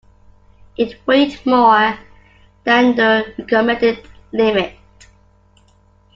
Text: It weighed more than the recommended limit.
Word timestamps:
It 0.77 0.95
weighed 1.05 1.45
more 1.45 1.95
than 2.63 2.95
the 2.95 3.35
recommended 3.37 4.03
limit. 4.31 4.73